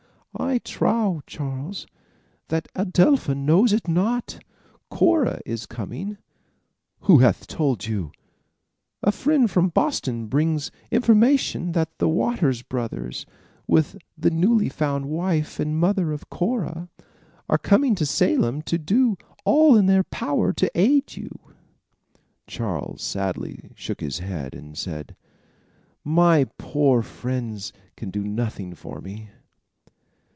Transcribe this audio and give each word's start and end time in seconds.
"I 0.33 0.59
trow, 0.59 1.21
Charles, 1.27 1.85
that 2.47 2.69
Adelpha 2.73 3.35
knows 3.35 3.73
it 3.73 3.87
not. 3.89 4.39
Cora 4.89 5.39
is 5.45 5.65
coming." 5.65 6.17
"Who 7.01 7.19
hath 7.19 7.45
told 7.47 7.85
you?" 7.85 8.11
"A 9.03 9.11
friend 9.11 9.51
from 9.51 9.69
Boston 9.69 10.27
brings 10.27 10.71
information 10.89 11.73
that 11.73 11.97
the 11.99 12.07
Waters 12.07 12.61
brothers, 12.63 13.25
with 13.67 13.97
the 14.17 14.31
newly 14.31 14.69
found 14.69 15.05
wife 15.05 15.59
and 15.59 15.77
mother 15.77 16.11
and 16.11 16.29
Cora, 16.29 16.87
are 17.49 17.59
coming 17.59 17.93
to 17.95 18.05
Salem 18.05 18.61
to 18.63 18.77
do 18.77 19.17
all 19.43 19.75
in 19.75 19.85
their 19.85 20.03
power 20.03 20.53
to 20.53 20.71
aid 20.79 21.15
you." 21.17 21.29
Charles 22.47 23.03
sadly 23.03 23.71
shook 23.75 23.99
his 23.99 24.19
head 24.19 24.55
and 24.55 24.77
said: 24.77 25.15
"My 26.05 26.45
poor 26.57 27.01
friends 27.03 27.73
can 27.97 28.09
do 28.09 28.23
nothing 28.23 28.73
for 28.73 29.01
me." 29.01 29.29